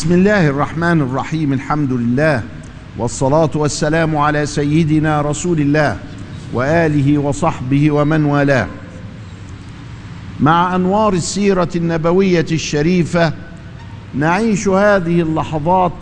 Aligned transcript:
بسم 0.00 0.12
الله 0.12 0.48
الرحمن 0.48 1.00
الرحيم 1.00 1.52
الحمد 1.52 1.92
لله 1.92 2.42
والصلاة 2.98 3.50
والسلام 3.54 4.16
على 4.16 4.46
سيدنا 4.46 5.20
رسول 5.20 5.60
الله 5.60 5.98
وآله 6.52 7.18
وصحبه 7.18 7.90
ومن 7.90 8.24
والاه 8.24 8.66
مع 10.40 10.74
أنوار 10.76 11.12
السيرة 11.12 11.68
النبوية 11.76 12.46
الشريفة 12.52 13.32
نعيش 14.14 14.68
هذه 14.68 15.20
اللحظات 15.20 15.92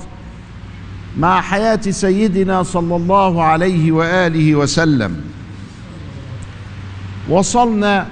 مع 1.19 1.41
حياة 1.41 1.81
سيدنا 1.91 2.63
صلى 2.63 2.97
الله 2.97 3.43
عليه 3.43 3.93
وآله 3.93 4.55
وسلم 4.55 5.17
وصلنا 7.29 8.07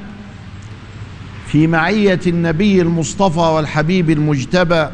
في 1.47 1.67
معية 1.67 2.21
النبي 2.27 2.81
المصطفى 2.83 3.41
والحبيب 3.41 4.11
المجتبى 4.11 4.89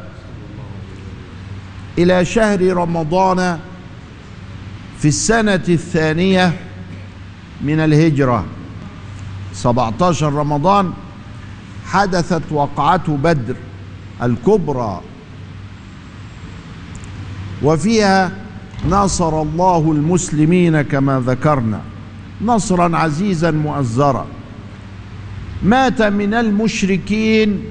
إلى 1.99 2.25
شهر 2.25 2.77
رمضان 2.77 3.59
في 4.99 5.09
السنة 5.09 5.65
الثانية 5.69 6.53
من 7.61 7.81
الهجرة. 7.81 8.45
17 9.53 10.33
رمضان 10.33 10.93
حدثت 11.87 12.43
وقعة 12.51 13.17
بدر 13.17 13.57
الكبرى. 14.23 15.01
وفيها 17.63 18.33
نصر 18.89 19.43
الله 19.43 19.93
المسلمين 19.93 20.83
كما 20.83 21.23
ذكرنا. 21.27 21.81
نصرا 22.43 22.97
عزيزا 22.97 23.51
مؤزرا. 23.51 24.27
مات 25.63 26.03
من 26.03 26.35
المشركين 26.35 27.65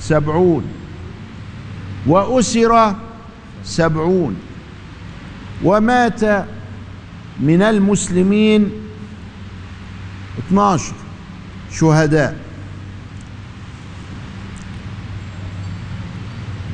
سبعون. 0.00 0.79
وأسر 2.06 2.94
سبعون. 3.64 4.36
ومات 5.64 6.24
من 7.40 7.62
المسلمين 7.62 8.70
12 10.48 10.94
شهداء. 11.72 12.36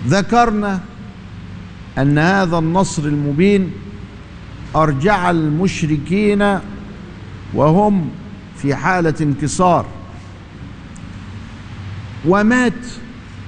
ذكرنا 0.08 0.80
أن 1.98 2.18
هذا 2.18 2.58
النصر 2.58 3.02
المبين 3.02 3.72
أرجع 4.76 5.30
المشركين 5.30 6.58
وهم 7.54 8.10
في 8.56 8.74
حالة 8.74 9.14
انكسار. 9.20 9.86
ومات 12.26 12.72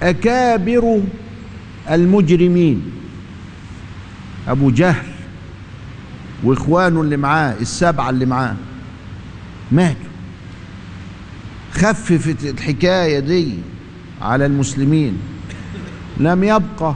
أكابر 0.03 1.03
المجرمين. 1.91 2.83
أبو 4.49 4.71
جهل 4.71 5.07
وإخوانه 6.43 7.01
اللي 7.01 7.17
معاه 7.17 7.55
السبعة 7.61 8.11
اللي 8.11 8.27
معاه 8.27 8.57
ماتوا. 9.73 10.09
خففت 11.73 12.45
الحكاية 12.45 13.19
دي 13.19 13.55
على 14.23 14.47
المسلمين. 14.47 15.19
لم 16.19 16.45
يبقى 16.45 16.95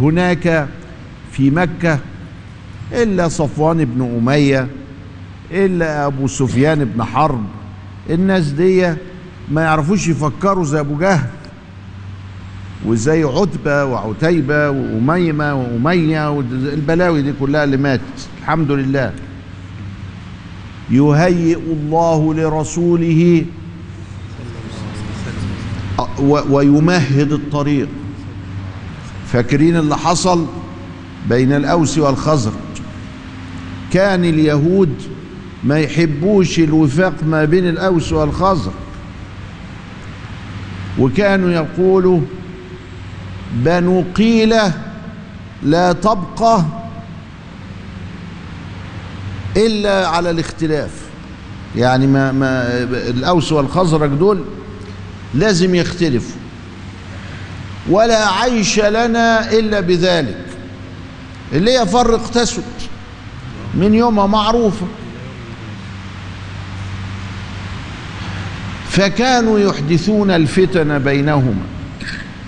هناك 0.00 0.68
في 1.32 1.50
مكة 1.50 1.98
إلا 2.92 3.28
صفوان 3.28 3.84
بن 3.84 4.18
أمية 4.18 4.68
إلا 5.50 6.06
أبو 6.06 6.26
سفيان 6.26 6.84
بن 6.84 7.04
حرب. 7.04 7.44
الناس 8.10 8.46
دي 8.46 8.94
ما 9.50 9.62
يعرفوش 9.62 10.08
يفكروا 10.08 10.64
زي 10.64 10.80
أبو 10.80 10.98
جهل. 10.98 11.28
وزي 12.86 13.22
عتبة 13.24 13.84
وعتيبة 13.84 14.70
وأميمة 14.70 15.54
وأمية 15.54 16.30
والبلاوي 16.30 17.22
دي 17.22 17.32
كلها 17.40 17.64
اللي 17.64 17.76
ماتت. 17.76 18.28
الحمد 18.40 18.70
لله. 18.70 19.12
يهيئ 20.90 21.58
الله 21.58 22.34
لرسوله 22.34 23.44
ويمهد 26.50 27.32
الطريق. 27.32 27.88
فاكرين 29.26 29.76
اللي 29.76 29.96
حصل 29.96 30.46
بين 31.28 31.52
الأوس 31.52 31.98
والخزرج؟ 31.98 32.52
كان 33.92 34.24
اليهود 34.24 34.94
ما 35.64 35.78
يحبوش 35.80 36.58
الوفاق 36.58 37.14
ما 37.26 37.44
بين 37.44 37.68
الأوس 37.68 38.12
والخزرج. 38.12 38.72
وكانوا 40.98 41.50
يقولوا 41.50 42.20
بنو 43.52 44.04
قيلة 44.14 44.72
لا 45.62 45.92
تبقى 45.92 46.64
إلا 49.56 50.08
على 50.08 50.30
الاختلاف. 50.30 50.90
يعني 51.76 52.06
ما, 52.06 52.32
ما 52.32 52.78
الأوس 52.92 53.52
والخزرج 53.52 54.10
دول 54.10 54.44
لازم 55.34 55.74
يختلفوا. 55.74 56.40
ولا 57.90 58.28
عيش 58.28 58.80
لنا 58.80 59.52
إلا 59.52 59.80
بذلك. 59.80 60.46
اللي 61.52 61.78
هي 61.78 61.86
فرق 61.86 62.30
تسد 62.30 62.62
من 63.74 63.94
يومها 63.94 64.26
معروفة. 64.26 64.86
فكانوا 68.88 69.58
يحدثون 69.58 70.30
الفتن 70.30 70.98
بينهما. 70.98 71.62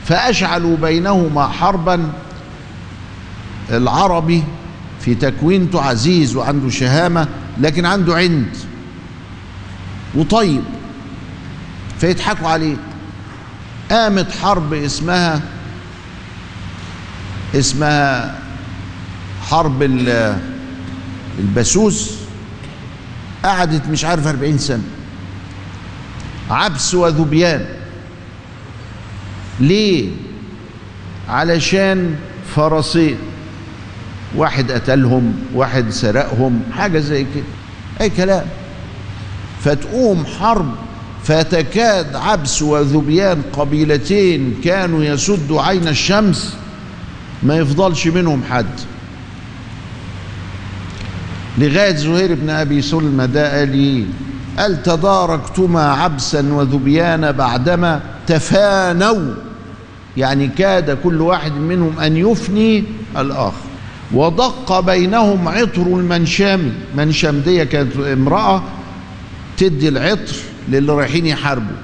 فأشعلوا 0.07 0.77
بينهما 0.77 1.49
حربا. 1.49 2.13
العربي 3.71 4.45
في 5.01 5.15
تكوينته 5.15 5.83
عزيز 5.83 6.37
وعنده 6.37 6.71
شهامة 6.71 7.29
لكن 7.61 7.87
عنده 7.87 8.17
عند. 8.17 8.57
وطيب 10.15 10.63
فيضحكوا 12.01 12.49
عليه. 12.49 12.77
قامت 13.91 14.33
حرب 14.33 14.75
اسمها 14.75 15.41
اسمها 17.55 18.39
حرب 19.51 19.83
البسوس. 21.39 22.11
قعدت 23.45 23.89
مش 23.89 24.05
عارف 24.05 24.27
40 24.27 24.59
سنة. 24.59 24.83
عبس 26.51 26.95
وذبيان. 26.95 27.67
ليه 29.61 30.09
علشان 31.29 32.15
فرسين 32.55 33.17
واحد 34.37 34.73
قتلهم 34.73 35.35
واحد 35.55 35.91
سرقهم 35.91 36.61
حاجة 36.77 36.99
زي 36.99 37.25
كده. 37.35 37.45
أي 38.01 38.11
كلام. 38.11 38.47
فتقوم 39.61 40.25
حرب 40.27 40.75
فتكاد 41.25 42.17
عبس 42.17 42.63
وذبيان 42.63 43.43
قبيلتين 43.53 44.55
كانوا 44.65 45.05
يسدوا 45.05 45.63
عين 45.63 45.89
الشمس 45.89 46.57
ما 47.43 47.57
يفضلش 47.57 48.07
منهم 48.07 48.43
حد. 48.51 48.67
لغاية 51.59 51.97
زهير 51.97 52.35
بن 52.35 52.51
أبي 52.51 52.83
سلمى 52.83 53.27
ده 53.27 53.59
قال 53.59 53.73
إيه؟ 53.73 54.05
قال 54.59 54.83
تداركتما 54.83 55.93
عبسا 55.93 56.53
وذبيان 56.53 57.33
بعدما 57.33 58.01
تفانوا 58.27 59.35
يعني 60.17 60.49
كاد 60.49 60.99
كل 61.03 61.21
واحد 61.21 61.53
منهم 61.53 61.99
أن 61.99 62.17
يفني 62.17 62.85
الآخر. 63.17 63.63
ودق 64.13 64.81
بينهم 64.81 65.49
عطر 65.49 65.83
المنشام. 65.83 66.73
منشام 66.97 67.41
دي 67.41 67.65
كانت 67.65 67.97
امرأة 67.97 68.63
تدي 69.57 69.89
العطر 69.89 70.35
للي 70.69 70.93
رايحين 70.93 71.27
يحاربوا. 71.27 71.77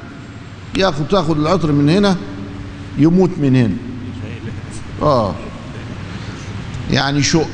ياخد 0.76 1.08
تاخد 1.08 1.38
العطر 1.38 1.72
من 1.72 1.90
هنا 1.90 2.16
يموت 2.98 3.30
من 3.38 3.56
هنا. 3.56 3.76
آه. 5.02 5.34
يعني 6.90 7.22
شق 7.22 7.48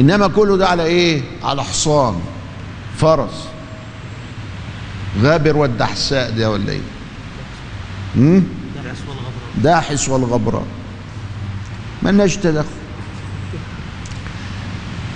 إنما 0.00 0.28
كله 0.28 0.56
ده 0.56 0.68
على 0.68 0.84
إيه؟ 0.84 1.22
على 1.42 1.64
حصان 1.64 2.14
فرس. 2.96 3.48
غابر 5.22 5.56
والدحساء 5.56 6.30
ده 6.30 6.50
ولا 6.50 6.72
إيه؟ 6.72 6.80
امم 8.16 8.42
داحس 9.62 10.08
والغبراء 10.08 10.66
ملناش 12.02 12.36
تدخل. 12.36 12.66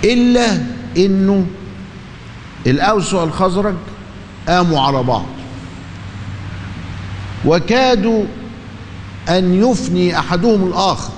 إلا 0.03 0.63
إنه 0.97 1.45
الأوس 2.67 3.13
والخزرج 3.13 3.75
قاموا 4.47 4.81
على 4.81 5.03
بعض. 5.03 5.25
وكادوا 7.45 8.25
أن 9.29 9.53
يفني 9.53 10.19
أحدهم 10.19 10.67
الآخر. 10.67 11.13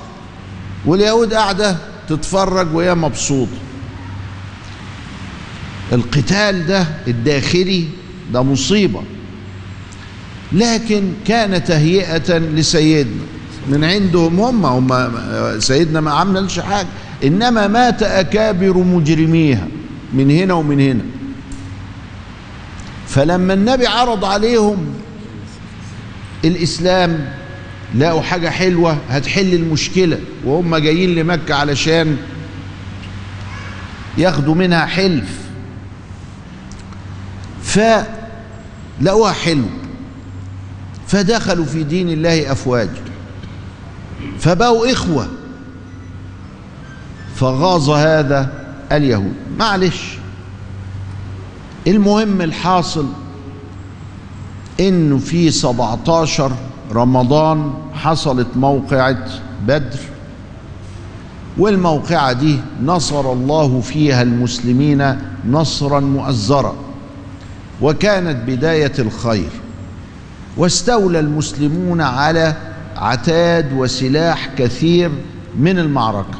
واليهود 0.85 1.33
قاعدة 1.33 1.77
تتفرج 2.09 2.75
وهي 2.75 2.95
مبسوطة. 2.95 3.57
القتال 5.93 6.67
ده 6.67 6.87
الداخلي 7.07 7.87
ده 8.31 8.43
مصيبة. 8.43 9.01
لكن 10.51 11.03
كان 11.27 11.63
تهيئة 11.63 12.37
لسيدنا. 12.37 13.23
من 13.69 13.83
عندهم 13.83 14.39
هم 14.39 14.65
هم 14.65 15.11
سيدنا 15.59 16.01
ما 16.01 16.11
عملش 16.11 16.59
حاجة. 16.59 16.87
إنما 17.23 17.67
مات 17.67 18.03
أكابر 18.03 18.77
مجرميها 18.77 19.67
من 20.13 20.31
هنا 20.31 20.53
ومن 20.53 20.79
هنا. 20.79 21.03
فلما 23.07 23.53
النبي 23.53 23.87
عرض 23.87 24.25
عليهم 24.25 24.93
الإسلام 26.45 27.29
لقوا 27.97 28.21
حاجة 28.21 28.49
حلوة 28.49 28.97
هتحل 29.09 29.53
المشكلة. 29.53 30.19
وهم 30.45 30.75
جايين 30.75 31.15
لمكة 31.15 31.55
علشان 31.55 32.17
ياخدوا 34.17 34.55
منها 34.55 34.85
حلف. 34.85 35.42
فلقوها 37.73 39.31
حلو 39.31 39.65
فدخلوا 41.07 41.65
في 41.65 41.83
دين 41.83 42.09
الله 42.09 42.51
أفواجا 42.51 43.01
فبقوا 44.39 44.91
إخوة 44.91 45.27
فغاظ 47.35 47.89
هذا 47.89 48.53
اليهود. 48.91 49.33
معلش 49.57 50.17
المهم 51.87 52.41
الحاصل 52.41 53.05
إنه 54.79 55.17
في 55.17 55.51
17 55.51 56.51
رمضان 56.91 57.73
حصلت 57.93 58.47
موقعة 58.55 59.25
بدر 59.67 59.99
والموقعة 61.57 62.33
دي 62.33 62.59
نصر 62.83 63.31
الله 63.31 63.81
فيها 63.81 64.21
المسلمين 64.21 65.17
نصرا 65.49 65.99
مؤزرا. 65.99 66.75
وكانت 67.83 68.49
بداية 68.49 68.93
الخير. 68.99 69.49
واستولى 70.57 71.19
المسلمون 71.19 72.01
على 72.01 72.55
عتاد 72.97 73.73
وسلاح 73.73 74.49
كثير 74.57 75.11
من 75.57 75.79
المعركة. 75.79 76.39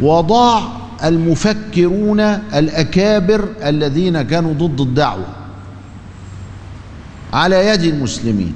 وضاع 0.00 0.62
المفكرون 1.04 2.20
الأكابر 2.20 3.48
الذين 3.64 4.22
كانوا 4.22 4.54
ضد 4.54 4.80
الدعوة 4.80 5.26
على 7.32 7.66
يد 7.66 7.82
المسلمين. 7.82 8.54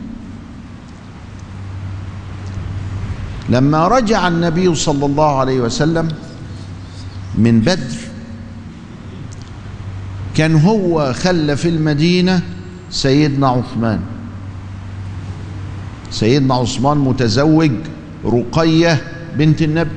لما 3.49 3.89
رجع 3.89 4.29
النبي 4.29 4.75
صلى 4.75 5.07
الله 5.07 5.39
عليه 5.39 5.61
وسلم 5.61 6.09
من 7.35 7.61
بدر 7.61 8.10
كان 10.41 10.57
هو 10.57 11.13
خلى 11.13 11.57
في 11.57 11.69
المدينة 11.69 12.43
سيدنا 12.91 13.49
عثمان. 13.49 14.01
سيدنا 16.11 16.55
عثمان 16.55 16.99
متزوج 16.99 17.71
رقية 18.25 19.03
بنت 19.37 19.63
النبي. 19.63 19.91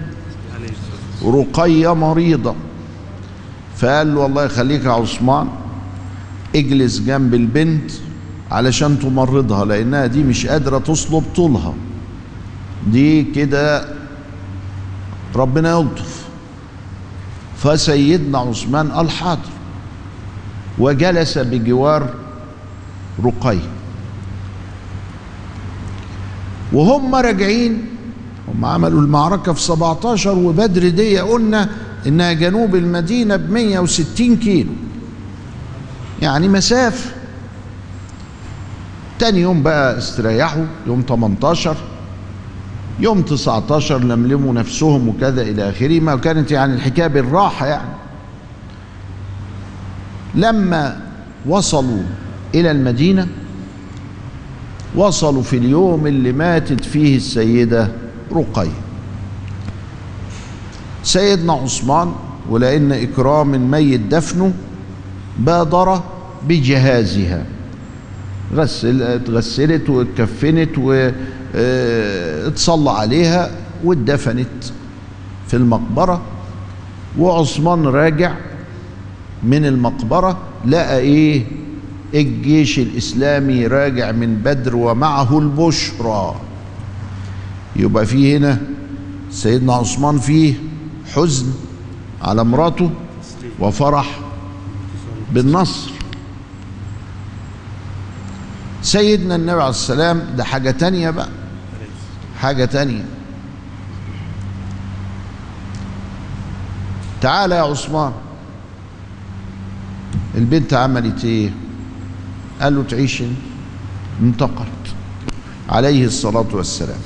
رقية 1.25 1.95
مريضة. 1.95 2.55
فقال 3.77 4.15
له 4.15 4.19
والله 4.21 4.43
يخليك 4.43 4.85
يا 4.85 4.91
عثمان 4.91 5.47
اجلس 6.55 6.99
جنب 6.99 7.33
البنت 7.33 7.91
علشان 8.51 8.99
تمرضها 8.99 9.65
لأنها 9.65 10.05
دي 10.05 10.23
مش 10.23 10.47
قادرة 10.47 10.77
تصلب 10.77 11.23
طولها. 11.35 11.73
دي 12.87 13.23
كده 13.23 13.85
ربنا 15.35 15.71
يلطف. 15.71 16.25
فسيدنا 17.57 18.37
عثمان 18.37 18.91
قال 18.91 19.09
حاضر. 19.09 19.52
وجلس 20.79 21.37
بجوار 21.37 22.09
رقية 23.25 23.69
وهم 26.73 27.15
راجعين 27.15 27.85
هم 28.47 28.65
عملوا 28.65 29.01
المعركة 29.01 29.53
في 29.53 29.61
17 29.61 30.31
وبدر 30.37 30.89
دي 30.89 31.19
قلنا 31.19 31.69
إنها 32.07 32.33
جنوب 32.33 32.75
المدينة 32.75 33.35
ب 33.35 33.49
160 33.51 34.35
كيلو. 34.37 34.71
يعني 36.21 36.47
مسافة 36.47 37.11
تاني 39.19 39.41
يوم 39.41 39.63
بقى 39.63 39.97
استريحوا 39.97 40.65
يوم 40.87 41.03
18 41.09 41.75
يوم 42.99 43.21
19 43.21 43.99
لملموا 44.03 44.53
نفسهم 44.53 45.09
وكذا 45.09 45.41
إلى 45.41 45.69
آخره 45.69 45.99
ما 45.99 46.15
كانت 46.15 46.51
يعني 46.51 46.73
الحكاية 46.73 47.07
بالراحة 47.07 47.65
يعني. 47.65 47.89
لما 50.35 51.01
وصلوا 51.45 52.03
إلى 52.55 52.71
المدينة 52.71 53.27
وصلوا 54.95 55.41
في 55.41 55.57
اليوم 55.57 56.07
اللي 56.07 56.31
ماتت 56.31 56.85
فيه 56.85 57.17
السيدة 57.17 57.91
رقية. 58.33 58.81
سيدنا 61.03 61.53
عثمان 61.53 62.13
ولأن 62.49 62.91
إكرام 62.91 63.53
الميت 63.53 64.01
دفنه 64.01 64.53
بادر 65.39 66.01
بجهازها. 66.47 67.45
غسل 68.53 69.01
اتغسلت 69.01 69.89
واتكفنت 69.89 70.77
واتصلى 70.77 72.89
عليها 72.89 73.51
واتدفنت 73.83 74.63
في 75.47 75.53
المقبرة. 75.53 76.21
وعثمان 77.17 77.85
راجع 77.85 78.35
من 79.43 79.65
المقبرة 79.65 80.37
لقى 80.65 80.97
إيه؟ 80.99 81.45
الجيش 82.13 82.79
الإسلامي 82.79 83.67
راجع 83.67 84.11
من 84.11 84.35
بدر 84.35 84.75
ومعه 84.75 85.39
البشرى. 85.39 86.35
يبقى 87.75 88.05
فيه 88.05 88.37
هنا 88.37 88.61
سيدنا 89.31 89.73
عثمان 89.73 90.19
فيه 90.19 90.53
حزن 91.15 91.53
على 92.21 92.43
مراته 92.43 92.89
وفرح 93.59 94.19
بالنصر. 95.33 95.91
سيدنا 98.81 99.35
النبي 99.35 99.61
عليه 99.61 99.69
السلام 99.69 100.21
ده 100.37 100.43
حاجة 100.43 100.71
تانية 100.71 101.09
بقى. 101.09 101.29
حاجة 102.39 102.65
تانية. 102.65 103.05
تعالى 107.21 107.55
يا 107.55 107.61
عثمان. 107.61 108.11
البنت 110.35 110.73
عملت 110.73 111.25
إيه؟ 111.25 111.49
قال 112.61 112.75
له 112.75 112.83
تعيش 112.83 113.23
انتقلت. 114.21 114.67
عليه 115.69 116.05
الصلاة 116.05 116.45
والسلام. 116.53 116.99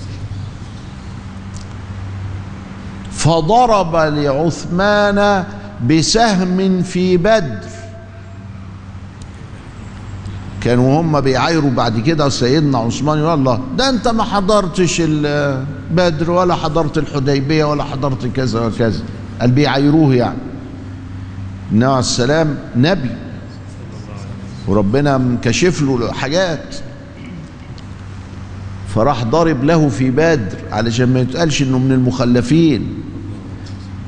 فضرب 3.12 3.96
لعثمان 3.96 5.44
بسهم 5.90 6.82
في 6.84 7.18
بدر. 7.18 7.60
كانوا 10.62 11.02
هم 11.02 11.22
بيعايروا 11.22 11.72
بعد 11.72 12.00
كده 12.00 12.30
سيدنا 12.30 12.78
عثمان 12.78 13.18
يقول 13.18 13.34
الله 13.34 13.62
ده 13.78 13.90
أنت 13.90 14.08
ما 14.08 14.24
حضرتش 14.24 15.02
بدر 15.92 16.32
ولا 16.32 16.56
حضرت 16.56 16.98
الحديبية 16.98 17.66
ولا 17.66 17.84
حضرت 17.84 18.26
كذا 18.26 18.66
وكذا. 18.68 19.04
قال 19.42 19.52
بيعايروه 19.52 20.16
يعني. 20.16 20.38
النبي 21.72 21.86
عليه 21.86 22.00
السلام 22.00 22.58
نبي. 22.76 23.12
وربنا 24.68 25.18
مكشف 25.18 25.82
له 25.82 26.12
حاجات. 26.12 26.76
فراح 28.88 29.24
ضارب 29.24 29.64
له 29.64 29.90
في 29.90 30.10
بدر 30.10 30.58
علشان 30.72 31.14
ما 31.14 31.20
يتقالش 31.20 31.62
إنه 31.62 31.80
من 31.80 31.92
المخلفين. 31.92 32.88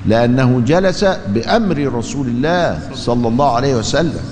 لأنه 0.06 0.62
جلس 0.68 1.04
بأمر 1.04 1.94
رسول 1.94 2.28
الله 2.28 2.90
صلى 2.94 3.28
الله 3.28 3.56
عليه 3.56 3.76
وسلم. 3.76 4.24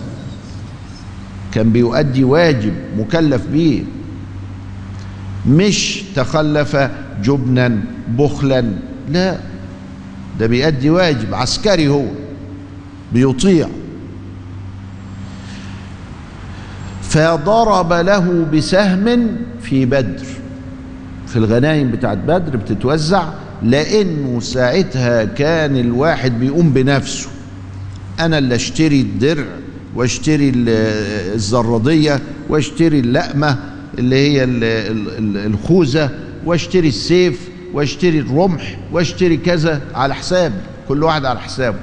كان 1.53 1.71
بيؤدي 1.71 2.23
واجب 2.23 2.73
مكلف 2.97 3.41
به 3.53 3.83
مش 5.47 6.03
تخلف 6.15 6.77
جبنا 7.23 7.79
بخلا 8.09 8.65
لا. 9.09 9.37
ده 10.39 10.47
بيؤدي 10.47 10.89
واجب 10.89 11.33
عسكري 11.33 11.87
هو. 11.87 12.05
بيطيع. 13.13 13.67
فضرب 17.01 17.93
له 17.93 18.45
بسهم 18.53 19.37
في 19.61 19.85
بدر. 19.85 20.25
في 21.27 21.35
الغنايم 21.35 21.91
بتاعت 21.91 22.17
بدر 22.17 22.57
بتتوزع 22.57 23.29
لأنه 23.63 24.39
ساعتها 24.39 25.23
كان 25.23 25.77
الواحد 25.77 26.39
بيقوم 26.39 26.69
بنفسه. 26.69 27.29
أنا 28.19 28.37
اللي 28.37 28.55
أشتري 28.55 29.01
الدرع 29.01 29.45
وأشتري 29.95 30.51
الزرادية 30.55 32.19
وأشتري 32.49 32.99
اللقمة 32.99 33.57
اللي 33.99 34.15
هي 34.15 34.43
الخوذة 35.45 36.09
وأشتري 36.45 36.87
السيف 36.87 37.49
وأشتري 37.73 38.19
الرمح 38.19 38.79
وأشتري 38.91 39.37
كذا 39.37 39.81
على 39.95 40.15
حساب 40.15 40.53
كل 40.87 41.03
واحد 41.03 41.25
على 41.25 41.39
حسابه. 41.39 41.77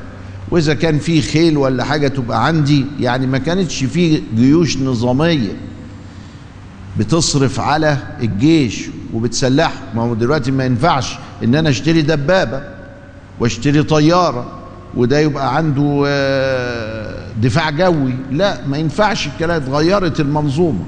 وإذا 0.50 0.74
كان 0.74 0.98
في 0.98 1.22
خيل 1.22 1.56
ولا 1.56 1.84
حاجة 1.84 2.08
تبقى 2.08 2.46
عندي 2.46 2.86
يعني 3.00 3.26
ما 3.26 3.38
كانتش 3.38 3.84
في 3.84 4.22
جيوش 4.36 4.78
نظامية 4.78 5.52
بتصرف 6.98 7.60
على 7.60 7.98
الجيش 8.22 8.86
وبتسلحه. 9.14 9.74
ما 9.94 10.02
هو 10.02 10.14
دلوقتي 10.14 10.50
ما 10.50 10.64
ينفعش 10.64 11.16
إن 11.44 11.54
أنا 11.54 11.68
أشتري 11.70 12.02
دبابة 12.02 12.62
وأشتري 13.40 13.82
طيارة 13.82 14.58
وده 14.94 15.18
يبقى 15.18 15.56
عنده 15.56 16.04
آه، 16.06 17.26
دفاع 17.42 17.70
جوي. 17.70 18.14
لا 18.30 18.66
ما 18.66 18.78
ينفعش 18.78 19.26
الكلام 19.26 19.62
اتغيرت 19.62 20.20
المنظومة. 20.20 20.84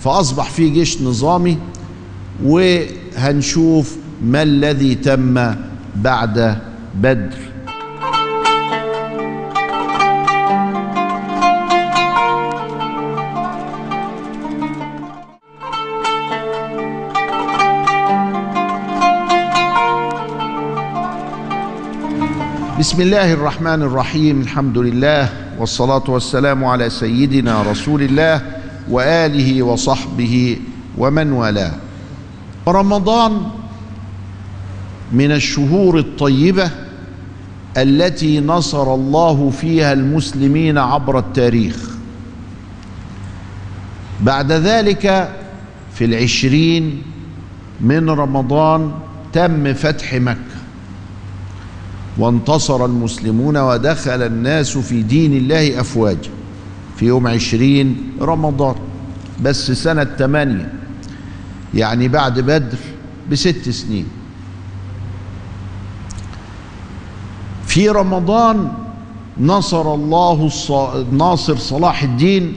فأصبح 0.00 0.50
في 0.50 0.68
جيش 0.70 1.02
نظامي 1.02 1.58
وهنشوف 2.44 3.96
ما 4.24 4.42
الذي 4.42 4.94
تم 4.94 5.54
بعد 5.96 6.58
بدر. 6.94 7.47
بسم 22.78 23.00
الله 23.00 23.32
الرحمن 23.32 23.82
الرحيم 23.82 24.40
الحمد 24.40 24.78
لله 24.78 25.28
والصلاة 25.58 26.02
والسلام 26.08 26.64
على 26.64 26.90
سيدنا 26.90 27.62
رسول 27.62 28.02
الله 28.02 28.42
وآله 28.90 29.62
وصحبه 29.62 30.56
ومن 30.98 31.32
والاه 31.32 31.72
رمضان 32.68 33.42
من 35.12 35.32
الشهور 35.32 35.98
الطيبة 35.98 36.70
التي 37.76 38.40
نصر 38.40 38.94
الله 38.94 39.50
فيها 39.50 39.92
المسلمين 39.92 40.78
عبر 40.78 41.18
التاريخ 41.18 41.76
بعد 44.20 44.52
ذلك 44.52 45.32
في 45.94 46.04
العشرين 46.04 47.02
من 47.80 48.10
رمضان 48.10 48.92
تم 49.32 49.74
فتح 49.74 50.14
مكة 50.14 50.57
وانتصر 52.18 52.84
المسلمون 52.84 53.56
ودخل 53.56 54.22
الناس 54.22 54.78
في 54.78 55.02
دين 55.02 55.32
الله 55.36 55.80
أفواجا 55.80 56.30
في 56.96 57.06
يوم 57.06 57.26
عشرين 57.26 58.12
رمضان 58.20 58.74
بس 59.42 59.70
سنة 59.70 60.04
ثمانية 60.04 60.72
يعني 61.74 62.08
بعد 62.08 62.40
بدر 62.40 62.78
بست 63.30 63.68
سنين. 63.68 64.06
في 67.66 67.88
رمضان 67.88 68.72
نصر 69.40 69.94
الله 69.94 70.48
الص- 70.50 71.12
ناصر 71.14 71.56
صلاح 71.56 72.02
الدين 72.02 72.54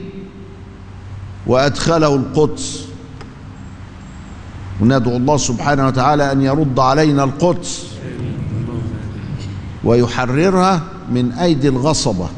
وأدخله 1.46 2.14
القدس. 2.14 2.84
وندعو 4.80 5.16
الله 5.16 5.36
سبحانه 5.36 5.86
وتعالى 5.86 6.32
أن 6.32 6.42
يرد 6.42 6.78
علينا 6.78 7.24
القدس. 7.24 7.91
ويحررها 9.84 10.82
من 11.12 11.32
أيدي 11.32 11.68
الغصبة 11.68 12.28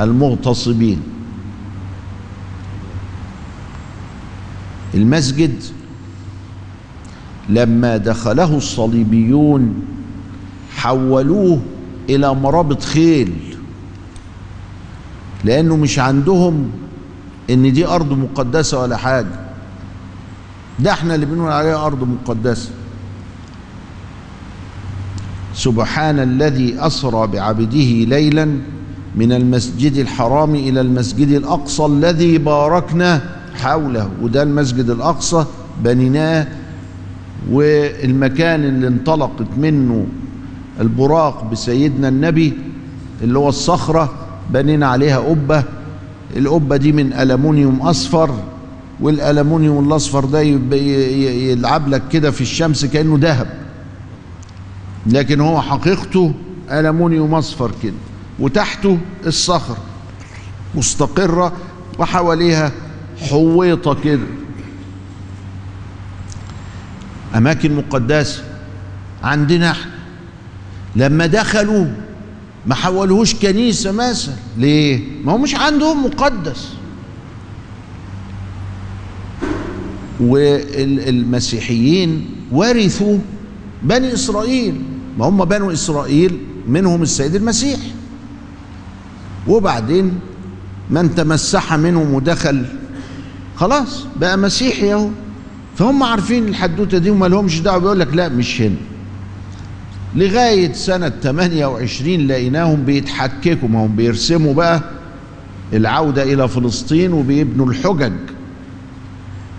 المغتصبين. 0.00 1.02
المسجد 4.94 5.62
لما 7.48 7.96
دخله 7.96 8.56
الصليبيون 8.56 9.74
حولوه 10.76 11.60
إلى 12.10 12.34
مرابط 12.34 12.82
خيل 12.82 13.56
لأنه 15.44 15.76
مش 15.76 15.98
عندهم 15.98 16.70
إن 17.50 17.72
دي 17.72 17.86
أرض 17.86 18.12
مقدسة 18.12 18.80
ولا 18.80 18.96
حاجة. 18.96 19.40
ده 20.78 20.92
إحنا 20.92 21.14
اللي 21.14 21.26
بنقول 21.26 21.52
عليها 21.52 21.86
أرض 21.86 22.04
مقدسة. 22.04 22.70
سبحان 25.54 26.18
الذي 26.18 26.74
أسرى 26.78 27.26
بعبده 27.26 27.90
ليلا 28.16 28.58
من 29.16 29.32
المسجد 29.32 29.96
الحرام 29.96 30.54
إلى 30.54 30.80
المسجد 30.80 31.28
الأقصى 31.28 31.86
الذي 31.86 32.38
باركنا 32.38 33.22
حوله. 33.54 34.10
وده 34.22 34.42
المسجد 34.42 34.90
الأقصى 34.90 35.44
بنيناه 35.84 36.46
والمكان 37.50 38.64
اللي 38.64 38.86
انطلقت 38.88 39.46
منه 39.58 40.06
البراق 40.80 41.50
بسيدنا 41.52 42.08
النبي 42.08 42.52
اللي 43.22 43.38
هو 43.38 43.48
الصخرة 43.48 44.12
بنينا 44.50 44.86
عليها 44.86 45.18
قبة. 45.18 45.64
القبة 46.36 46.76
دي 46.76 46.92
من 46.92 47.12
ألمونيوم 47.12 47.80
أصفر 47.82 48.30
والألمونيوم 49.00 49.88
الأصفر 49.88 50.24
ده 50.24 50.40
يلعب 50.40 51.88
لك 51.88 52.02
كده 52.12 52.30
في 52.30 52.40
الشمس 52.40 52.84
كأنه 52.84 53.18
ذهب. 53.20 53.46
لكن 55.06 55.40
هو 55.40 55.60
حقيقته 55.60 56.34
ألمونيوم 56.70 57.34
أصفر 57.34 57.70
كده 57.82 57.94
وتحته 58.38 58.98
الصخرة 59.26 59.76
مستقرة 60.74 61.52
وحواليها 61.98 62.72
حويطة 63.30 63.94
كده. 64.04 64.26
أماكن 67.36 67.76
مقدسة 67.76 68.42
عندنا 69.22 69.70
إحنا. 69.70 69.90
لما 70.96 71.26
دخلوا 71.26 71.86
ما 72.66 72.74
حولوهوش 72.74 73.34
كنيسة 73.34 73.92
مثلا. 73.92 74.34
ليه؟ 74.58 75.00
ما 75.24 75.32
هو 75.32 75.38
مش 75.38 75.54
عندهم 75.54 76.06
مقدس. 76.06 76.68
والمسيحيين 80.90 82.26
ورثوا 82.52 83.18
بني 83.82 84.14
إسرائيل. 84.14 84.82
ما 85.18 85.26
هم 85.28 85.44
بنو 85.44 85.70
إسرائيل؟ 85.70 86.38
منهم 86.68 87.02
السيد 87.02 87.34
المسيح. 87.34 87.80
وبعدين 89.48 90.18
من 90.90 91.14
تمسح 91.14 91.74
منهم 91.74 92.14
ودخل. 92.14 92.66
خلاص 93.56 94.06
بقى 94.20 94.38
مسيحي 94.38 94.92
أهو. 94.92 95.08
فهم 95.76 96.02
عارفين 96.02 96.48
الحدوتة 96.48 96.98
دي 96.98 97.10
وما 97.10 97.26
لهمش 97.26 97.60
دعوة. 97.60 97.78
بيقول 97.78 98.00
لك 98.00 98.14
لا 98.14 98.28
مش 98.28 98.60
هنا. 98.62 98.76
لغاية 100.16 100.72
سنة 100.72 101.08
28 101.08 102.26
لقيناهم 102.26 102.84
بيتحككوا. 102.84 103.68
ما 103.68 103.84
هم 103.86 103.96
بيرسموا 103.96 104.54
بقى 104.54 104.82
العودة 105.72 106.22
إلى 106.22 106.48
فلسطين 106.48 107.12
وبيبنوا 107.12 107.66
الحجج. 107.66 108.12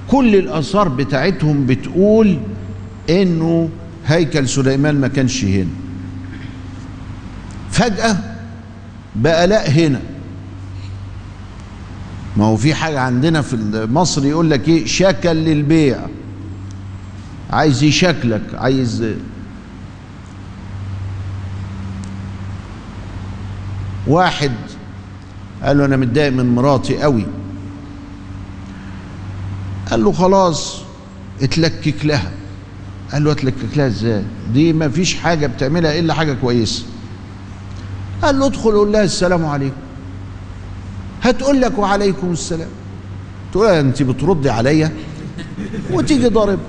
كل 0.07 0.35
الآثار 0.35 0.87
بتاعتهم 0.89 1.65
بتقول 1.65 2.37
إنه 3.09 3.69
هيكل 4.07 4.49
سليمان 4.49 5.01
ما 5.01 5.07
كانش 5.07 5.45
هنا. 5.45 5.69
فجأة 7.71 8.17
بقى 9.15 9.47
لا 9.47 9.69
هنا. 9.69 10.01
ما 12.37 12.45
هو 12.45 12.57
في 12.57 12.73
حاجة 12.73 12.99
عندنا 12.99 13.41
في 13.41 13.87
مصر 13.91 14.25
يقول 14.25 14.49
لك 14.49 14.67
إيه؟ 14.67 14.85
شكل 14.85 15.35
للبيع. 15.35 15.99
عايز 17.49 17.83
يشكلك 17.83 18.41
عايز 18.53 19.05
واحد. 24.07 24.51
قال 25.63 25.77
له 25.77 25.85
أنا 25.85 25.97
متضايق 25.97 26.33
من 26.33 26.55
مراتي 26.55 27.01
قوي. 27.01 27.25
قال 29.91 30.03
له 30.03 30.11
خلاص 30.11 30.81
اتلكك 31.41 32.05
لها. 32.05 32.31
قال 33.13 33.23
له 33.23 33.31
اتلكك 33.31 33.77
لها 33.77 33.87
إزاي 33.87 34.23
دي 34.53 34.73
ما 34.73 34.89
فيش 34.89 35.15
حاجة 35.15 35.47
بتعملها 35.47 35.99
إلا 35.99 36.13
حاجة 36.13 36.33
كويسة. 36.33 36.83
قال 38.21 38.39
له 38.39 38.45
ادخل 38.45 38.71
قول 38.71 38.91
لها 38.91 39.03
السلام 39.03 39.45
عليكم. 39.45 39.75
هتقول 41.21 41.61
لك 41.61 41.77
وعليكم 41.77 42.31
السلام. 42.31 42.69
تقول 43.51 43.67
لها 43.67 43.79
انت 43.79 44.03
بتردي 44.03 44.49
عليا؟ 44.49 44.91
وتيجي 45.91 46.27
ضارب 46.27 46.59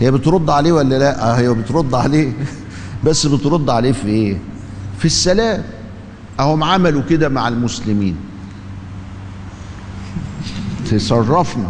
هي 0.00 0.10
بترد 0.10 0.50
عليه 0.50 0.72
ولا 0.72 0.98
لا؟ 0.98 1.30
آه 1.30 1.34
هي 1.34 1.54
بترد 1.54 1.94
عليه. 1.94 2.32
بس 3.04 3.26
بترد 3.26 3.70
عليه 3.70 3.92
في 3.92 4.08
إيه؟ 4.08 4.38
في 4.98 5.04
السلام. 5.04 5.62
اهم 6.40 6.64
عملوا 6.64 7.02
كده 7.02 7.28
مع 7.28 7.48
المسلمين. 7.48 8.16
تصرفنا. 10.90 11.68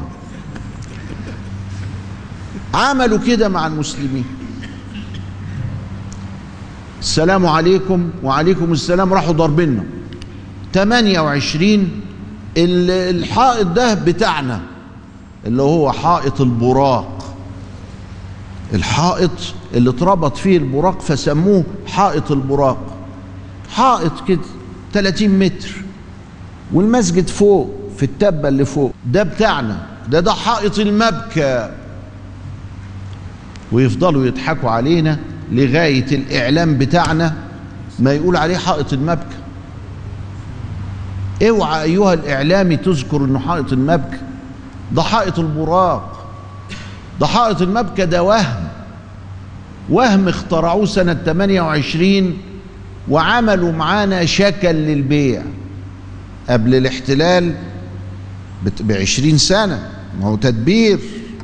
عملوا 2.75 3.19
كده 3.19 3.49
مع 3.49 3.67
المسلمين. 3.67 4.25
السلام 7.01 7.47
عليكم 7.47 8.11
وعليكم 8.23 8.73
السلام 8.73 9.13
راحوا 9.13 9.33
ضاربيننا. 9.33 9.85
28 10.75 12.01
ال- 12.57 13.17
الحائط 13.17 13.67
ده 13.67 13.95
بتاعنا 13.95 14.61
اللي 15.47 15.63
هو 15.63 15.93
حائط 15.93 16.41
البراق. 16.41 17.35
الحائط 18.75 19.31
اللي 19.75 19.91
اتربط 19.91 20.37
فيه 20.37 20.57
البراق 20.57 21.01
فسموه 21.01 21.65
حائط 21.87 22.31
البراق. 22.31 22.79
حائط 23.71 24.13
كده 24.29 24.41
30 24.93 25.39
متر 25.39 25.71
والمسجد 26.73 27.29
فوق 27.29 27.75
في 27.97 28.03
التبة 28.03 28.49
اللي 28.49 28.65
فوق. 28.65 28.93
ده 29.07 29.23
بتاعنا 29.23 29.87
ده 30.09 30.21
ده 30.21 30.33
حائط 30.33 30.79
المبكى. 30.79 31.71
ويفضلوا 33.73 34.27
يضحكوا 34.27 34.71
علينا 34.71 35.19
لغاية 35.53 36.07
الإعلام 36.13 36.79
بتاعنا 36.79 37.35
ما 37.99 38.13
يقول 38.13 38.37
عليه 38.37 38.57
حائط 38.57 38.93
المبكى. 38.93 39.37
اوعى 41.49 41.83
أيها 41.83 42.15
الإعلامي 42.15 42.77
تذكر 42.77 43.25
إنه 43.25 43.39
حائط 43.39 43.73
المبكى. 43.73 44.19
ده 44.93 45.03
حائط 45.03 45.39
البراق. 45.39 46.27
ده 47.21 47.27
حائط 47.27 47.63
المبكى 47.63 48.07
ده 48.07 48.23
وهم. 48.23 48.69
وهم 49.91 50.29
اخترعوه 50.29 50.87
سنة 50.87 51.15
28 51.15 52.39
وعملوا 53.09 53.73
معانا 53.73 54.25
شكل 54.25 54.75
للبيع. 54.75 55.43
قبل 56.51 56.75
الاحتلال 56.75 57.55
بعشرين 58.81 59.39
سنة. 59.39 59.89
ما 60.21 60.27
هو 60.27 60.37
تدبير. 60.37 60.99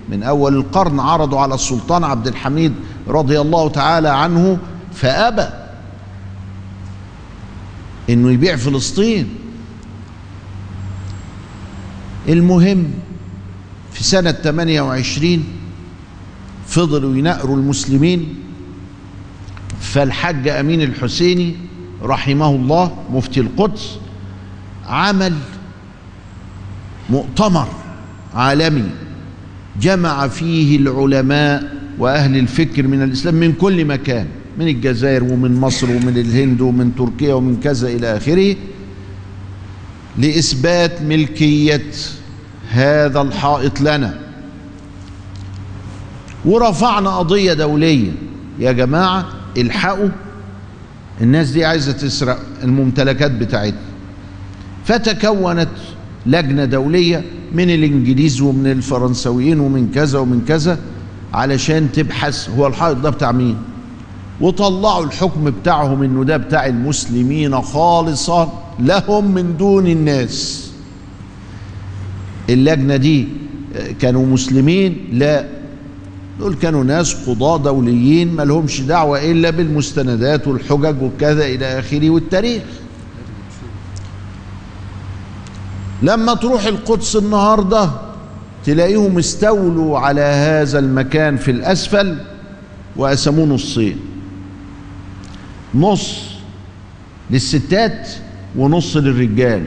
من 0.08 0.22
أول 0.22 0.56
القرن 0.56 1.00
عرضوا 1.00 1.40
على 1.40 1.54
السلطان 1.54 2.04
عبد 2.04 2.26
الحميد 2.26 2.74
رضي 3.08 3.40
الله 3.40 3.68
تعالى 3.68 4.08
عنه 4.08 4.58
فأبى 4.92 5.48
إنه 8.10 8.30
يبيع 8.30 8.56
فلسطين. 8.56 9.28
المهم 12.28 12.90
في 13.92 14.04
سنة 14.04 14.32
28 14.32 15.44
فضلوا 16.66 17.16
ينقروا 17.16 17.56
المسلمين 17.56 18.34
فالحج 19.80 20.48
أمين 20.48 20.82
الحسيني 20.82 21.56
رحمه 22.02 22.48
الله 22.48 23.04
مفتي 23.10 23.40
القدس 23.40 23.98
عمل 24.86 25.34
مؤتمر 27.10 27.68
عالمي. 28.34 28.90
جمع 29.80 30.28
فيه 30.28 30.76
العلماء 30.76 31.72
وأهل 31.98 32.36
الفكر 32.36 32.86
من 32.86 33.02
الإسلام 33.02 33.34
من 33.34 33.52
كل 33.52 33.84
مكان 33.84 34.26
من 34.58 34.68
الجزائر 34.68 35.24
ومن 35.24 35.60
مصر 35.60 35.90
ومن 35.90 36.18
الهند 36.18 36.60
ومن 36.60 36.94
تركيا 36.94 37.34
ومن 37.34 37.60
كذا 37.60 37.88
إلى 37.88 38.16
آخره 38.16 38.56
لإثبات 40.18 41.02
ملكية 41.02 41.82
هذا 42.70 43.20
الحائط 43.20 43.80
لنا. 43.80 44.18
ورفعنا 46.44 47.10
قضية 47.16 47.52
دولية 47.52 48.10
يا 48.58 48.72
جماعة 48.72 49.28
الحقوا 49.58 50.08
الناس 51.20 51.50
دي 51.50 51.64
عايزة 51.64 51.92
تسرق 51.92 52.38
الممتلكات 52.64 53.30
بتاعتنا 53.30 53.78
فتكونت 54.84 55.68
لجنة 56.28 56.64
دولية 56.64 57.24
من 57.54 57.70
الإنجليز 57.70 58.40
ومن 58.40 58.66
الفرنسويين 58.66 59.60
ومن 59.60 59.90
كذا 59.94 60.18
ومن 60.18 60.44
كذا 60.48 60.78
علشان 61.34 61.92
تبحث 61.92 62.50
هو 62.50 62.66
الحائط 62.66 62.96
ده 62.96 63.10
بتاع 63.10 63.32
مين؟ 63.32 63.56
وطلعوا 64.40 65.04
الحكم 65.04 65.44
بتاعهم 65.50 66.02
إنه 66.02 66.24
ده 66.24 66.36
بتاع 66.36 66.66
المسلمين 66.66 67.60
خالصا 67.60 68.62
لهم 68.80 69.34
من 69.34 69.56
دون 69.56 69.86
الناس. 69.86 70.70
اللجنة 72.50 72.96
دي 72.96 73.28
كانوا 74.00 74.26
مسلمين؟ 74.26 74.96
لا. 75.12 75.46
دول 76.40 76.54
كانوا 76.54 76.84
ناس 76.84 77.14
قضاة 77.14 77.56
دوليين 77.56 78.34
ما 78.34 78.42
لهمش 78.42 78.80
دعوة 78.80 79.30
إلا 79.30 79.50
بالمستندات 79.50 80.48
والحجج 80.48 81.02
وكذا 81.02 81.46
إلى 81.46 81.78
آخره 81.78 82.10
والتاريخ. 82.10 82.62
لما 86.02 86.34
تروح 86.34 86.64
القدس 86.64 87.16
النهارده 87.16 87.90
تلاقيهم 88.64 89.18
استولوا 89.18 89.98
على 89.98 90.20
هذا 90.20 90.78
المكان 90.78 91.36
في 91.36 91.50
الأسفل 91.50 92.18
وقسموه 92.96 93.46
نصين. 93.46 94.00
نص 95.74 96.20
للستات 97.30 98.08
ونص 98.56 98.96
للرجال. 98.96 99.64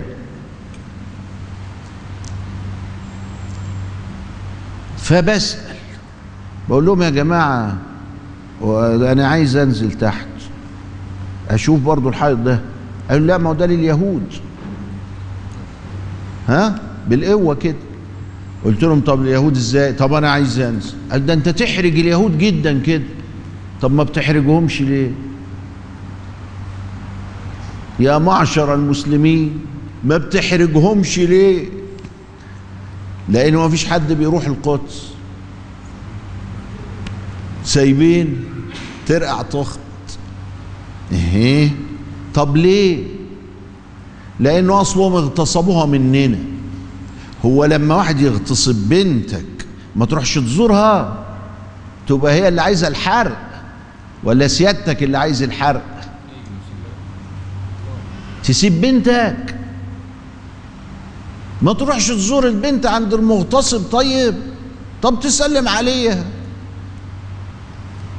فبسأل 4.98 5.76
بقول 6.70 6.86
لهم 6.86 7.02
يا 7.02 7.10
جماعة 7.10 7.78
أنا 9.12 9.28
عايز 9.28 9.56
أنزل 9.56 9.92
تحت. 9.92 10.28
أشوف 11.50 11.80
برضو 11.80 12.10
الحائط 12.10 12.38
ده. 12.38 12.60
قالوا 13.10 13.28
لا 13.28 13.38
ما 13.38 13.50
هو 13.50 13.54
ده 13.54 13.66
لليهود. 13.66 14.24
ها؟ 16.52 16.82
بالقوة 17.08 17.56
كده. 17.56 17.76
قلت 18.66 18.84
لهم 18.84 19.02
طب 19.02 19.22
اليهود 19.22 19.56
إزاي؟ 19.56 19.94
طب 19.94 20.14
أنا 20.14 20.32
عايز 20.32 20.60
انزل 20.60 20.94
قال 21.12 21.26
ده 21.26 21.34
أنت 21.34 21.50
تحرج 21.50 22.00
اليهود 22.00 22.38
جدا 22.38 22.80
كده. 22.80 23.04
طب 23.82 23.92
ما 23.94 24.04
بتحرجهمش 24.04 24.82
ليه؟ 24.82 25.12
يا 28.00 28.18
معشر 28.18 28.74
المسلمين 28.74 29.60
ما 30.04 30.18
بتحرجهمش 30.18 31.20
ليه؟ 31.20 31.70
لأن 33.30 33.56
ما 33.56 33.70
فيش 33.70 33.86
حد 33.86 34.14
بيروح 34.14 34.46
القدس. 34.48 35.08
سايبين 37.64 38.44
ترقع 39.08 39.42
تخت. 39.42 39.80
إيه؟ 41.12 41.70
طب 42.34 42.58
ليه؟ 42.58 43.04
لأنه 44.42 44.82
اصلهم 44.82 45.14
اغتصبوها 45.16 45.86
مننا 45.86 46.38
هو 47.46 47.66
لما 47.66 47.96
واحد 47.96 48.22
يغتصب 48.22 48.76
بنتك 48.90 49.46
ما 49.96 50.06
تروحش 50.06 50.36
تزورها 50.36 51.26
تبقى 52.08 52.34
هي 52.34 52.48
اللي 52.48 52.62
عايزة 52.62 52.88
الحرق 52.88 53.38
ولا 54.24 54.48
سيادتك 54.48 55.04
اللي 55.04 55.18
عايز 55.18 55.44
الحرق؟ 55.44 55.84
تسيب 58.44 58.82
بنتك. 58.82 59.56
ما 61.62 61.74
تروحش 61.74 62.08
تزور 62.08 62.48
البنت 62.48 62.86
عند 62.86 63.14
المغتصب 63.14 63.82
طيب. 63.92 64.36
طب 65.02 65.20
تسلم 65.20 65.68
عليها. 65.68 66.24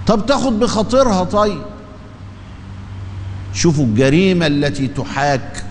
طب 0.06 0.26
تاخد 0.26 0.58
بخاطرها 0.58 1.24
طيب. 1.24 1.62
شوفوا 3.54 3.84
الجريمة 3.84 4.46
التي 4.46 4.88
تحاك 4.88 5.64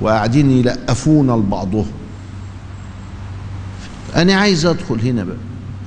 وقاعدين 0.00 0.50
يلقفونا 0.50 1.32
لبعضهم 1.32 1.86
أنا 4.16 4.34
عايز 4.34 4.66
أدخل 4.66 5.00
هنا 5.00 5.24
بقى. 5.24 5.36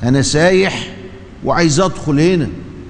أنا 0.03 0.21
سايح 0.21 0.95
وعايز 1.43 1.79
أدخل 1.79 2.19
هنا. 2.19 2.47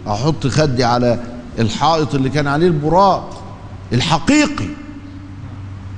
أحط 0.08 0.47
خدي 0.47 0.84
على 0.84 1.23
الحائط 1.60 2.15
اللي 2.15 2.30
كان 2.30 2.47
عليه 2.47 2.67
البراق. 2.67 3.43
الحقيقي. 3.93 4.67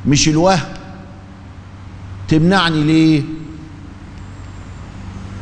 مش 0.08 0.30
الوهم. 0.30 0.60
تمنعني 2.28 2.84
ليه؟ 2.84 3.24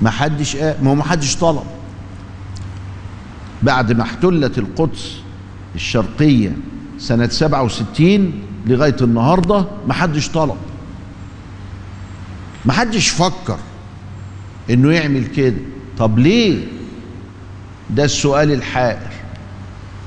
ما 0.02 0.10
حدش 0.10 0.56
ما 0.56 0.90
هو 0.90 0.96
ما 0.96 1.04
حدش 1.04 1.36
طلب. 1.36 1.63
بعد 3.63 3.92
ما 3.92 4.04
احتلت 4.04 4.58
القدس 4.58 5.16
الشرقية 5.76 6.58
سنة 7.00 7.28
67 7.30 8.34
لغاية 8.67 8.95
النهاردة 9.01 9.65
ما 9.88 9.93
حدش 9.93 10.30
طلب. 10.30 10.58
ما 12.65 12.73
حدش 12.73 13.10
فكر 13.10 13.58
إنه 14.69 14.91
يعمل 14.91 15.25
كده. 15.27 15.56
طب 15.97 16.19
ليه؟ 16.19 16.65
ده 17.89 18.03
السؤال 18.06 18.51
الحائر. 18.51 19.12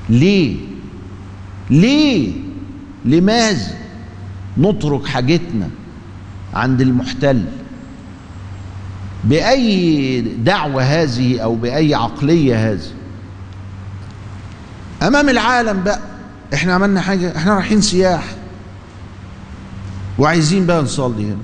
ليه؟ 0.09 0.57
ليه؟ 1.69 2.33
لماذا 3.05 3.77
نترك 4.57 5.05
حاجتنا 5.07 5.69
عند 6.53 6.81
المحتل؟ 6.81 7.45
بأي 9.23 10.21
دعوة 10.21 10.83
هذه 10.83 11.39
أو 11.39 11.55
بأي 11.55 11.95
عقلية 11.95 12.71
هذه؟ 12.71 12.81
أمام 15.01 15.29
العالم 15.29 15.83
بقى 15.83 15.99
إحنا 16.53 16.73
عملنا 16.73 17.01
حاجة 17.01 17.37
إحنا 17.37 17.53
رايحين 17.55 17.81
سياح 17.81 18.23
وعايزين 20.21 20.65
بقى 20.65 20.83
نصلي 20.83 21.25
هنا. 21.25 21.37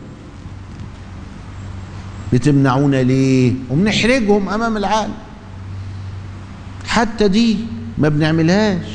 بتمنعونا 2.33 3.03
ليه؟ 3.03 3.53
وبنحرجهم 3.69 4.49
أمام 4.49 4.77
العالم. 4.77 5.13
حتى 6.85 7.27
دي 7.27 7.57
ما 7.97 8.09
بنعملهاش. 8.09 8.85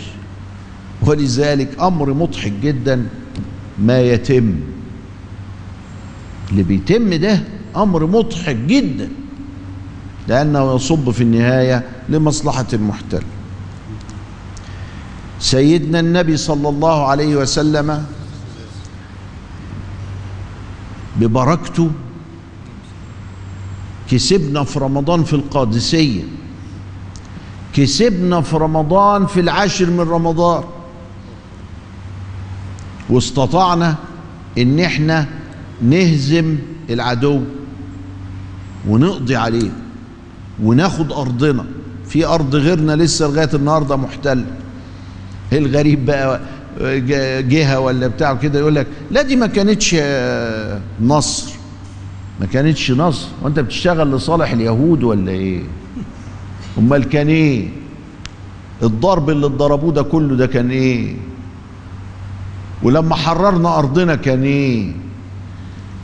ولذلك 1.02 1.80
أمر 1.80 2.12
مضحك 2.14 2.52
جدا 2.62 3.06
ما 3.78 4.00
يتم. 4.00 4.54
اللي 6.50 6.62
بيتم 6.62 7.14
ده 7.14 7.42
أمر 7.76 8.06
مضحك 8.06 8.56
جدا. 8.56 9.08
لأنه 10.28 10.74
يصب 10.74 11.10
في 11.10 11.22
النهاية 11.22 11.84
لمصلحة 12.08 12.66
المحتل. 12.72 13.22
سيدنا 15.40 16.00
النبي 16.00 16.36
صلى 16.36 16.68
الله 16.68 17.06
عليه 17.06 17.36
وسلم 17.36 18.04
ببركته 21.20 21.90
كسبنا 24.10 24.64
في 24.64 24.78
رمضان 24.78 25.24
في 25.24 25.32
القادسية 25.32 26.22
كسبنا 27.74 28.40
في 28.40 28.56
رمضان 28.56 29.26
في 29.26 29.40
العاشر 29.40 29.90
من 29.90 30.00
رمضان 30.00 30.64
واستطعنا 33.10 33.94
إن 34.58 34.80
إحنا 34.80 35.26
نهزم 35.82 36.56
العدو 36.90 37.40
ونقضي 38.88 39.36
عليه 39.36 39.70
وناخد 40.62 41.12
أرضنا. 41.12 41.64
في 42.08 42.26
أرض 42.26 42.54
غيرنا 42.56 42.92
لسه 42.96 43.26
لغاية 43.26 43.48
النهارده 43.54 43.96
محتلة. 43.96 44.44
الغريب 45.52 46.06
بقى 46.06 46.40
جهة 47.48 47.80
ولا 47.80 48.06
بتاع 48.06 48.34
كده 48.34 48.58
يقول 48.58 48.74
لك 48.74 48.86
لا 49.10 49.22
دي 49.22 49.36
ما 49.36 49.46
كانتش 49.46 49.96
نصر. 51.02 51.52
ما 52.40 52.46
كانتش 52.46 52.90
نصر. 52.90 53.28
وانت 53.42 53.60
بتشتغل 53.60 54.12
لصالح 54.12 54.50
اليهود 54.52 55.02
ولا 55.02 55.30
إيه؟ 55.30 55.60
امال 56.78 57.04
كان 57.08 57.28
إيه؟ 57.28 57.68
الضرب 58.82 59.30
اللي 59.30 59.46
اتضربوه 59.46 59.92
ده 59.92 60.02
كله 60.02 60.36
ده 60.36 60.46
كان 60.46 60.70
إيه؟ 60.70 61.16
ولما 62.82 63.14
حررنا 63.14 63.78
أرضنا 63.78 64.14
كان 64.14 64.42
إيه؟ 64.42 64.92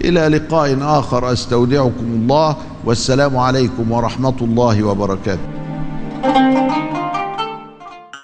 إلى 0.05 0.29
لقاء 0.29 0.79
آخر. 0.83 1.33
أستودعكم 1.33 2.05
الله. 2.07 2.57
والسلام 2.85 3.37
عليكم 3.37 3.93
ورحمة 3.93 4.35
الله 4.43 4.83
وبركاته. 4.83 5.49